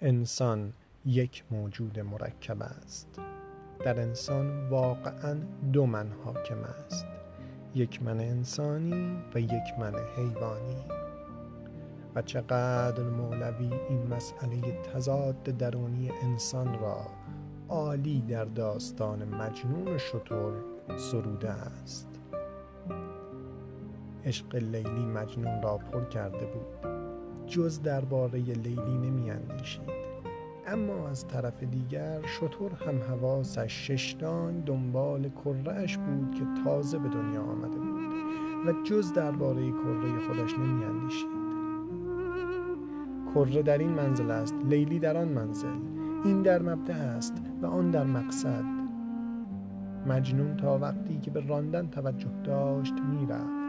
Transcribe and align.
انسان 0.00 0.72
یک 1.04 1.44
موجود 1.50 2.00
مرکب 2.00 2.62
است. 2.62 3.20
در 3.84 4.00
انسان 4.00 4.68
واقعا 4.68 5.36
دو 5.72 5.86
من 5.86 6.12
حاکم 6.24 6.58
است. 6.84 7.06
یک 7.74 8.02
من 8.02 8.20
انسانی 8.20 9.16
و 9.34 9.40
یک 9.40 9.78
من 9.78 9.94
حیوانی. 10.16 10.84
و 12.14 12.22
چقدر 12.22 13.02
مولوی 13.02 13.74
این 13.88 14.06
مسئله 14.06 14.82
تضاد 14.82 15.42
درونی 15.42 16.10
انسان 16.22 16.78
را 16.78 17.06
عالی 17.68 18.20
در 18.20 18.44
داستان 18.44 19.24
مجنون 19.24 19.98
شطور 19.98 20.54
سروده 20.96 21.50
است. 21.50 22.08
عشق 24.24 24.54
لیلی 24.54 25.06
مجنون 25.06 25.62
را 25.62 25.78
پر 25.78 26.04
کرده 26.04 26.46
بود. 26.46 26.95
جز 27.46 27.82
درباره 27.82 28.38
لیلی 28.38 28.98
نمی 28.98 29.30
اندیشید 29.30 29.96
اما 30.66 31.08
از 31.08 31.26
طرف 31.28 31.62
دیگر 31.62 32.20
شطور 32.26 32.72
هم 32.72 32.98
حواسش 33.02 33.86
ششتان 33.86 34.60
دنبال 34.60 35.28
کرهش 35.44 35.96
بود 35.96 36.34
که 36.34 36.62
تازه 36.64 36.98
به 36.98 37.08
دنیا 37.08 37.42
آمده 37.42 37.78
بود 37.78 38.06
و 38.66 38.82
جز 38.84 39.12
درباره 39.12 39.70
کره 39.70 40.18
خودش 40.26 40.58
نمی 40.58 40.84
اندیشید 40.84 41.46
کره 43.34 43.62
در 43.62 43.78
این 43.78 43.90
منزل 43.90 44.30
است 44.30 44.54
لیلی 44.68 44.98
در 44.98 45.16
آن 45.16 45.28
منزل. 45.28 45.76
این 46.24 46.42
در 46.42 46.62
مبدع 46.62 46.94
است 46.94 47.34
و 47.62 47.66
آن 47.66 47.90
در 47.90 48.04
مقصد. 48.04 48.64
مجنون 50.06 50.56
تا 50.56 50.78
وقتی 50.78 51.18
که 51.18 51.30
به 51.30 51.46
راندن 51.46 51.88
توجه 51.88 52.30
داشت 52.44 52.94
می‌رفت. 53.10 53.65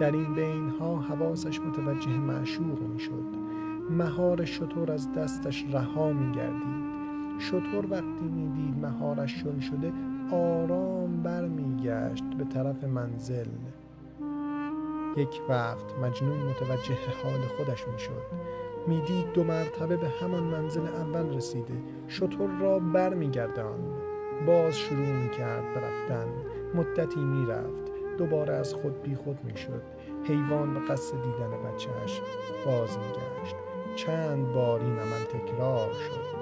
در 0.00 0.12
این 0.12 0.34
بین 0.34 0.68
ها 0.68 0.96
حواسش 0.96 1.60
متوجه 1.60 2.18
معشوق 2.18 2.82
می 2.82 3.00
شد 3.00 3.24
مهار 3.90 4.44
شطور 4.44 4.92
از 4.92 5.12
دستش 5.12 5.64
رها 5.72 6.12
می 6.12 6.32
گردید 6.32 6.90
شطور 7.38 7.86
وقتی 7.90 8.24
می 8.24 8.48
دید 8.48 8.78
مهارش 8.86 9.42
شل 9.42 9.60
شده 9.60 9.92
آرام 10.32 11.22
بر 11.22 11.48
می 11.48 11.76
گشت 11.82 12.24
به 12.24 12.44
طرف 12.44 12.84
منزل. 12.84 13.46
یک 15.16 15.40
وقت 15.48 15.98
مجنون 16.02 16.38
متوجه 16.38 16.98
حال 17.22 17.40
خودش 17.56 17.88
می 17.88 17.98
شد 17.98 18.22
می 18.86 19.00
دید 19.00 19.32
دو 19.34 19.44
مرتبه 19.44 19.96
به 19.96 20.08
همان 20.08 20.42
منزل 20.42 20.86
اول 20.86 21.36
رسیده. 21.36 21.74
شطور 22.08 22.50
را 22.60 22.78
بر 22.78 23.14
می 23.14 23.30
گردان 23.30 23.78
باز 24.46 24.78
شروع 24.78 25.28
کرد 25.38 25.64
برفتن 25.74 26.28
مدتی 26.74 27.20
می 27.20 27.46
رفت 27.46 27.89
دوباره 28.20 28.54
از 28.54 28.74
خود 28.74 29.02
بی 29.02 29.14
خود 29.14 29.38
می 29.44 29.56
شد 29.56 29.82
حیوان 30.24 30.74
به 30.74 30.80
قصد 30.80 31.14
دیدن 31.22 31.50
بچهش 31.50 32.20
باز 32.66 32.98
می 32.98 33.04
گشت 33.04 33.56
چند 33.96 34.52
بار 34.52 34.80
این 34.80 34.98
عمل 34.98 35.24
تکرار 35.32 35.92
شد. 35.92 36.40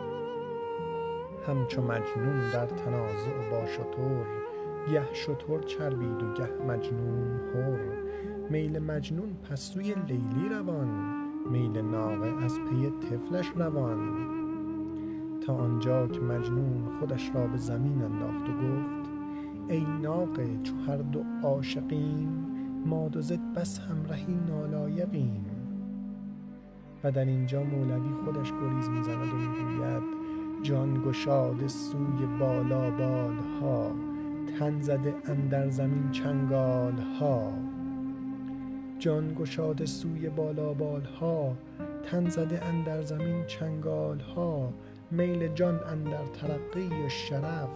همچو 1.46 1.82
مجنون 1.82 2.50
در 2.52 2.66
تنازع 2.66 3.50
با 3.50 3.66
شطور 3.66 4.26
گه 4.92 5.14
شطور 5.14 5.62
چربید 5.62 6.22
و 6.22 6.34
گه 6.34 6.48
مجنون 6.68 7.40
هر. 7.54 7.78
میل 8.50 8.78
مجنون 8.78 9.36
پس 9.50 9.60
سوی 9.60 9.94
لیلی 9.94 10.48
روان 10.50 10.88
میل 11.50 11.78
ناقه 11.80 12.44
از 12.44 12.58
پی 12.60 12.90
طفلش 12.90 13.52
روان. 13.56 13.98
تا 15.46 15.54
آنجا 15.54 16.06
که 16.06 16.20
مجنون 16.20 16.98
خودش 17.00 17.30
را 17.34 17.46
به 17.46 17.56
زمین 17.56 18.02
انداخت 18.02 18.48
و 18.48 18.52
گفت 18.52 18.97
ای 19.68 19.86
ناقه 20.02 20.48
چو 20.62 20.76
هر 20.76 20.96
دو 20.96 21.24
عاشقیم 21.42 22.28
ما 22.86 23.08
دو 23.08 23.20
ضد 23.20 23.52
بس 23.56 23.78
همرهی 23.78 24.34
نالایقیم. 24.48 25.44
و 27.04 27.12
در 27.12 27.24
اینجا 27.24 27.62
مولوی 27.62 28.12
خودش 28.24 28.52
گریز 28.52 28.88
می‌زند 28.88 29.32
و 29.32 29.36
می‌گوید 29.36 30.02
جان 30.62 31.02
گشاده 31.02 31.68
سوی 31.68 32.26
بالا 32.40 32.90
بالها 32.90 33.92
تن 34.58 34.80
زده 34.80 35.14
اندر 35.24 35.70
زمین 35.70 36.10
چنگال 36.10 36.98
ها 36.98 37.52
جان 38.98 39.34
گشاده 39.34 39.86
سوی 39.86 40.28
بالا 40.28 40.72
بالها 40.74 41.56
تن 42.02 42.28
زده 42.28 42.66
اندر 42.66 43.02
زمین 43.02 43.44
چنگال 43.46 44.20
ها 44.20 44.72
میل 45.10 45.48
جان 45.48 45.80
اندر 45.92 46.24
ترقی 46.24 47.04
و 47.06 47.08
شرف 47.08 47.68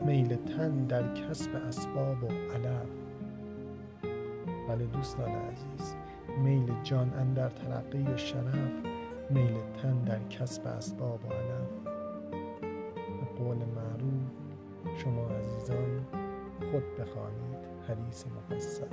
میل 0.00 0.36
تن 0.36 0.86
در 0.86 1.14
کسب 1.14 1.56
اسباب 1.56 2.24
و 2.24 2.26
علف. 2.26 2.88
بله 4.68 4.86
دوستان 4.86 5.30
عزیز 5.30 5.94
میل 6.42 6.82
جان 6.82 7.14
اندر 7.14 7.48
ترقی 7.48 8.02
و 8.02 8.16
شرف 8.16 8.72
میل 9.30 9.56
تن 9.82 10.04
در 10.04 10.28
کسب 10.28 10.66
اسباب 10.66 11.24
و 11.24 11.32
علف. 11.32 11.68
به 13.20 13.44
قول 13.44 13.56
معروف 13.56 14.30
شما 14.96 15.28
عزیزان 15.28 16.06
خود 16.70 16.96
بخوانید 16.98 17.58
حدیث 17.88 18.24
مفصل. 18.26 18.86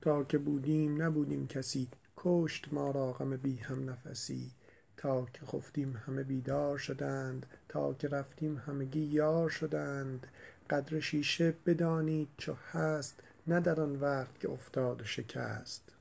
تا 0.00 0.24
که 0.24 0.38
بودیم 0.38 1.02
نبودیم 1.02 1.46
کسی 1.46 1.88
کشت 2.16 2.72
ما 2.72 2.90
را 2.90 3.12
غم 3.12 3.36
بی 3.36 3.56
هم 3.56 3.90
نفسی. 3.90 4.52
تا 4.96 5.26
که 5.32 5.46
خفتیم 5.46 6.02
همه 6.06 6.22
بیدار 6.22 6.78
شدند 6.78 7.46
تا 7.68 7.94
که 7.94 8.08
رفتیم 8.08 8.62
همگی 8.66 9.00
یار 9.00 9.48
شدند. 9.48 10.26
قدر 10.70 11.00
شیشه 11.00 11.54
بدانید 11.66 12.28
چو 12.38 12.54
هست 12.72 13.20
نه 13.46 13.60
در 13.60 13.80
آن 13.80 13.96
وقت 13.96 14.40
که 14.40 14.50
افتاد 14.50 15.00
و 15.00 15.04
شکست. 15.04 15.95